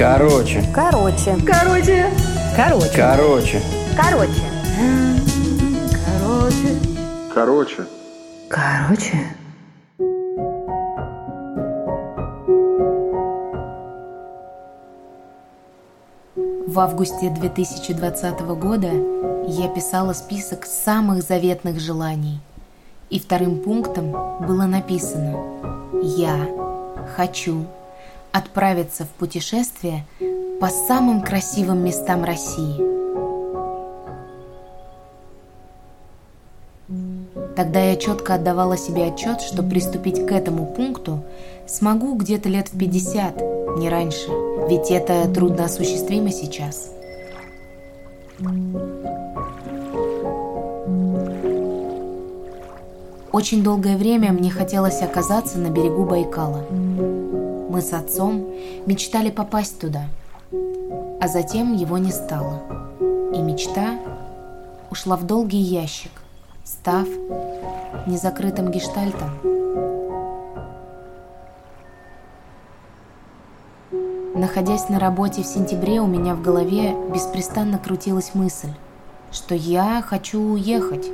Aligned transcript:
Короче. 0.00 0.64
Короче. 0.74 1.36
Короче. 1.46 2.06
Короче. 2.56 2.90
Короче. 2.96 3.60
Короче. 3.94 4.40
Короче. 6.06 6.78
Короче. 7.34 7.86
Короче. 8.48 9.36
В 16.66 16.78
августе 16.80 17.28
2020 17.28 18.40
года 18.56 18.88
я 19.48 19.68
писала 19.68 20.14
список 20.14 20.64
самых 20.64 21.22
заветных 21.22 21.78
желаний. 21.78 22.40
И 23.10 23.20
вторым 23.20 23.58
пунктом 23.58 24.12
было 24.46 24.64
написано 24.64 25.36
«Я 26.02 26.48
хочу 27.18 27.66
отправиться 28.32 29.04
в 29.04 29.08
путешествие 29.08 30.06
по 30.60 30.68
самым 30.68 31.22
красивым 31.22 31.84
местам 31.84 32.24
России». 32.24 33.00
Тогда 37.54 37.80
я 37.80 37.96
четко 37.96 38.34
отдавала 38.34 38.76
себе 38.76 39.06
отчет, 39.06 39.40
что 39.40 39.62
приступить 39.62 40.26
к 40.26 40.32
этому 40.32 40.66
пункту 40.66 41.22
смогу 41.66 42.14
где-то 42.14 42.48
лет 42.48 42.72
в 42.72 42.78
50, 42.78 43.78
не 43.78 43.88
раньше, 43.88 44.28
ведь 44.68 44.90
это 44.90 45.28
трудно 45.32 45.66
осуществимо 45.66 46.32
сейчас. 46.32 46.90
Очень 53.32 53.62
долгое 53.62 53.96
время 53.96 54.32
мне 54.32 54.50
хотелось 54.50 55.02
оказаться 55.02 55.58
на 55.58 55.70
берегу 55.70 56.04
Байкала. 56.04 56.64
Мы 57.70 57.82
с 57.82 57.92
отцом 57.92 58.46
мечтали 58.84 59.30
попасть 59.30 59.78
туда, 59.78 60.06
а 61.20 61.28
затем 61.28 61.72
его 61.72 61.98
не 61.98 62.10
стало. 62.10 62.62
И 63.32 63.40
мечта 63.40 63.96
ушла 64.90 65.16
в 65.16 65.24
долгий 65.24 65.60
ящик, 65.60 66.10
став 66.64 67.06
незакрытым 68.08 68.72
гештальтом. 68.72 69.30
Находясь 74.34 74.88
на 74.88 74.98
работе 74.98 75.44
в 75.44 75.46
сентябре, 75.46 76.00
у 76.00 76.08
меня 76.08 76.34
в 76.34 76.42
голове 76.42 76.96
беспрестанно 77.14 77.78
крутилась 77.78 78.34
мысль, 78.34 78.72
что 79.30 79.54
я 79.54 80.02
хочу 80.02 80.40
уехать, 80.40 81.06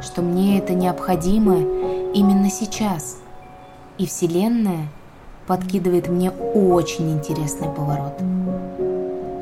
что 0.00 0.22
мне 0.22 0.58
это 0.58 0.72
необходимо 0.72 1.58
именно 2.14 2.48
сейчас. 2.48 3.18
И 3.98 4.06
Вселенная 4.06 4.88
подкидывает 5.46 6.08
мне 6.08 6.30
очень 6.30 7.12
интересный 7.12 7.68
поворот. 7.68 8.14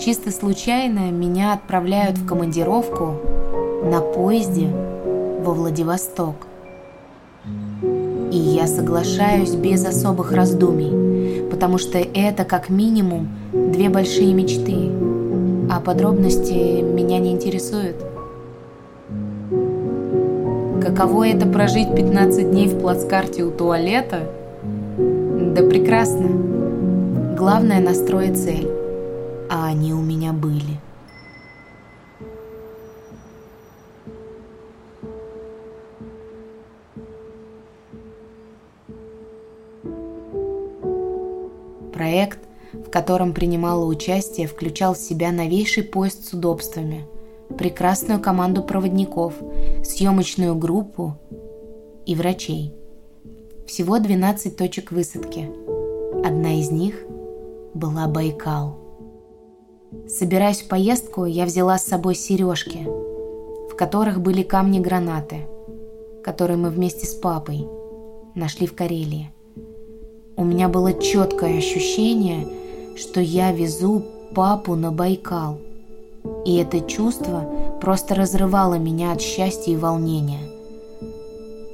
Чисто 0.00 0.32
случайно 0.32 1.10
меня 1.10 1.52
отправляют 1.52 2.18
в 2.18 2.26
командировку 2.26 3.16
на 3.84 4.00
поезде 4.00 4.68
во 5.40 5.52
Владивосток. 5.52 6.46
И 8.32 8.36
я 8.36 8.66
соглашаюсь 8.66 9.54
без 9.54 9.84
особых 9.84 10.32
раздумий, 10.32 11.48
потому 11.50 11.78
что 11.78 11.98
это 11.98 12.44
как 12.44 12.68
минимум 12.68 13.28
две 13.52 13.88
большие 13.90 14.32
мечты, 14.32 14.90
а 15.70 15.80
подробности 15.80 16.80
меня 16.80 17.18
не 17.18 17.32
интересуют. 17.32 17.96
Каково 20.82 21.28
это 21.28 21.46
прожить 21.46 21.94
15 21.94 22.50
дней 22.50 22.66
в 22.66 22.80
плацкарте 22.80 23.44
у 23.44 23.50
туалета? 23.50 24.22
Да 25.54 25.62
прекрасно. 25.62 27.34
Главное 27.36 27.78
настроить 27.78 28.42
цель, 28.42 28.66
а 29.50 29.66
они 29.66 29.92
у 29.92 30.00
меня 30.00 30.32
были. 30.32 30.80
Проект, 41.92 42.38
в 42.72 42.88
котором 42.88 43.34
принимала 43.34 43.84
участие, 43.84 44.46
включал 44.46 44.94
в 44.94 44.98
себя 44.98 45.32
новейший 45.32 45.82
поезд 45.82 46.30
с 46.30 46.32
удобствами, 46.32 47.04
прекрасную 47.58 48.20
команду 48.20 48.62
проводников, 48.62 49.34
съемочную 49.84 50.54
группу 50.54 51.18
и 52.06 52.14
врачей. 52.14 52.72
Всего 53.66 53.98
12 53.98 54.56
точек 54.56 54.92
высадки. 54.92 55.48
Одна 56.24 56.60
из 56.60 56.70
них 56.70 56.94
была 57.74 58.06
Байкал. 58.06 58.78
Собираясь 60.08 60.62
в 60.62 60.68
поездку, 60.68 61.24
я 61.24 61.44
взяла 61.44 61.78
с 61.78 61.86
собой 61.86 62.14
сережки, 62.14 62.86
в 63.70 63.76
которых 63.76 64.20
были 64.20 64.42
камни-гранаты, 64.42 65.46
которые 66.22 66.56
мы 66.56 66.70
вместе 66.70 67.06
с 67.06 67.14
папой 67.14 67.66
нашли 68.34 68.66
в 68.66 68.74
Карелии– 68.74 69.32
у 70.34 70.44
меня 70.44 70.68
было 70.68 70.94
четкое 70.94 71.58
ощущение, 71.58 72.48
что 72.96 73.20
я 73.20 73.52
везу 73.52 74.02
папу 74.34 74.74
на 74.74 74.90
Байкал. 74.90 75.58
И 76.46 76.56
это 76.56 76.80
чувство 76.80 77.78
просто 77.80 78.14
разрывало 78.14 78.74
меня 78.74 79.12
от 79.12 79.20
счастья 79.20 79.72
и 79.72 79.76
волнения. 79.76 80.40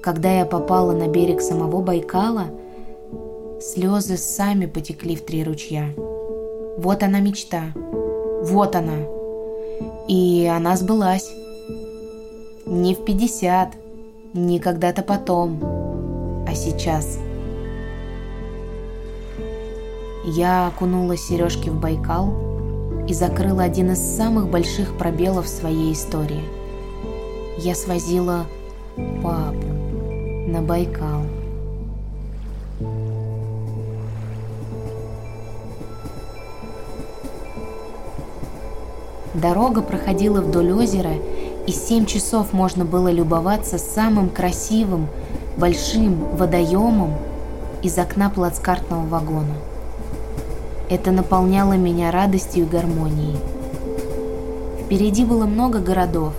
Когда 0.03 0.33
я 0.33 0.45
попала 0.45 0.93
на 0.93 1.09
берег 1.09 1.41
самого 1.41 1.81
Байкала, 1.81 2.47
слезы 3.61 4.17
сами 4.17 4.67
потекли 4.67 5.17
в 5.17 5.25
три 5.25 5.45
ручья. 5.45 5.91
Вот 6.77 7.03
она 7.03 7.21
мечта. 7.21 7.73
Вот 8.43 8.77
она. 8.77 9.07
И 10.09 10.51
она 10.53 10.77
сбылась. 10.77 11.29
Не 12.67 12.95
в 12.95 13.05
50, 13.05 13.75
не 14.35 14.59
когда-то 14.59 15.03
потом, 15.03 15.59
а 16.47 16.55
сейчас– 16.55 17.19
я 20.31 20.67
окунула 20.67 21.17
сережки 21.17 21.71
в 21.71 21.81
Байкал 21.81 22.35
и 23.09 23.15
закрыла 23.15 23.63
один 23.63 23.93
из 23.93 23.99
самых 23.99 24.51
больших 24.51 24.99
пробелов 24.99 25.47
в 25.47 25.49
своей 25.49 25.95
истории. 25.95 26.45
Я 27.57 27.75
свозила 27.75 28.45
папу 29.23 29.78
на 30.49 30.63
Байкал. 30.63 31.23
Дорога 39.35 39.83
проходила 39.83 40.41
вдоль 40.41 40.73
озера, 40.73 41.13
и 41.67 41.71
семь 41.71 42.07
часов 42.07 42.53
можно 42.53 42.85
было 42.85 43.11
любоваться 43.13 43.79
самым 43.79 44.31
красивым, 44.31 45.09
большим 45.57 46.25
водоемом 46.37 47.15
из 47.83 47.97
окна 47.99 48.31
плацкартного 48.31 49.07
вагона– 49.07 49.55
это 50.91 51.11
наполняло 51.11 51.75
меня 51.75 52.11
радостью 52.11 52.65
и 52.65 52.67
гармонией. 52.67 53.37
Впереди 54.83 55.23
было 55.23 55.45
много 55.45 55.81
городов, 55.81 56.33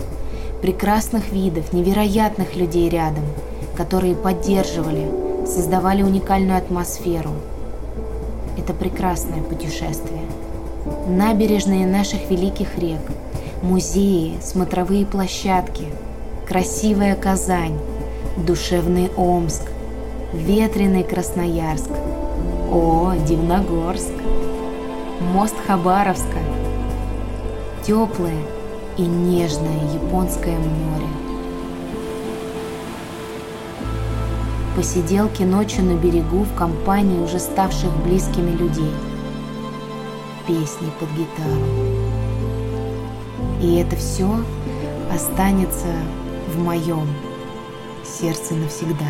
прекрасных 0.64 1.32
видов, 1.32 1.72
невероятных 1.72 2.56
людей 2.56 2.90
рядом, 2.90 3.26
которые 3.80 4.14
поддерживали, 4.14 5.10
создавали 5.46 6.04
уникальную 6.04 6.58
атмосферу. 6.58 7.32
Это 8.58 8.74
прекрасное 8.74 9.42
путешествие. 9.42 10.24
Набережные 11.08 11.88
наших 11.88 12.30
великих 12.30 12.78
рек, 12.78 13.00
музеи, 13.62 14.38
смотровые 14.42 15.06
площадки, 15.06 15.86
красивая 16.46 17.16
Казань, 17.16 17.80
душевный 18.46 19.10
Омск, 19.16 19.64
ветреный 20.34 21.04
Красноярск, 21.04 21.92
о, 22.70 23.14
Дивногорск 23.26 24.12
мост 25.34 25.56
Хабаровска, 25.66 26.40
теплое 27.88 28.42
и 28.98 29.04
нежное 29.04 29.94
японское 29.94 30.58
море. 30.58 31.29
Посиделки 34.76 35.44
ночью 35.44 35.84
на 35.84 35.96
берегу 35.96 36.44
в 36.44 36.56
компании 36.56 37.20
уже 37.20 37.40
ставших 37.40 37.92
близкими 38.04 38.52
людей. 38.52 38.92
Песни 40.48 40.90
под 41.00 41.10
гитару. 41.12 42.10
И 43.62 43.76
это 43.76 43.96
все 43.96 44.30
останется 45.14 45.88
в 46.48 46.60
моем 46.60 47.08
сердце 48.06 48.54
навсегда. 48.54 49.08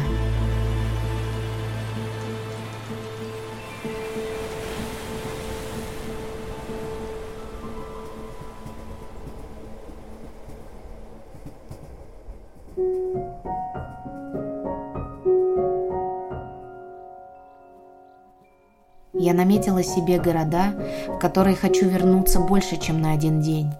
Я 19.13 19.33
наметила 19.33 19.81
себе 19.81 20.19
города, 20.19 20.73
в 21.07 21.17
которые 21.17 21.55
хочу 21.55 21.87
вернуться 21.87 22.39
больше, 22.39 22.77
чем 22.77 23.01
на 23.01 23.11
один 23.11 23.41
день, 23.41 23.71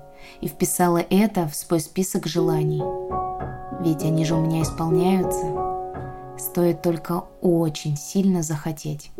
и 0.41 0.47
вписала 0.47 1.01
это 1.09 1.47
в 1.47 1.55
свой 1.55 1.79
список 1.79 2.25
желаний. 2.25 2.81
Ведь 3.81 4.03
они 4.03 4.25
же 4.25 4.35
у 4.35 4.41
меня 4.41 4.63
исполняются. 4.63 5.45
Стоит 6.37 6.81
только 6.81 7.23
очень 7.41 7.95
сильно 7.95 8.41
захотеть. 8.41 9.11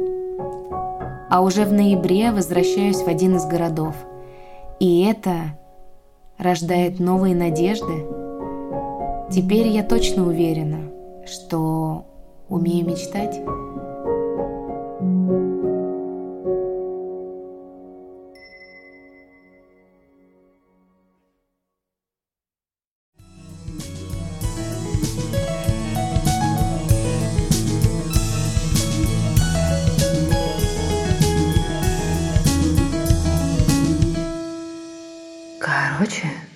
А 1.30 1.42
уже 1.42 1.64
в 1.64 1.72
ноябре 1.72 2.32
возвращаюсь 2.32 3.02
в 3.02 3.08
один 3.08 3.36
из 3.36 3.46
городов. 3.46 3.96
И 4.80 5.06
это 5.06 5.58
рождает 6.40 7.00
новые 7.00 7.36
надежды. 7.36 8.06
Теперь 9.30 9.68
я 9.68 9.84
точно 9.84 10.26
уверена, 10.26 10.92
что 11.28 12.06
умею 12.48 12.88
мечтать. 12.88 13.40
Короче, 36.00 36.49